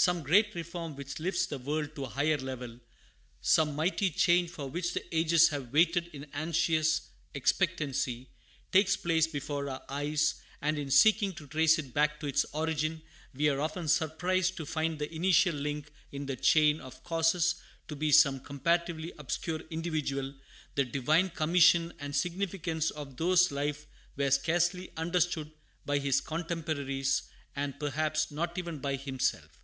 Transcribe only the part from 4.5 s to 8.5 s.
which the ages have waited in anxious expectancy,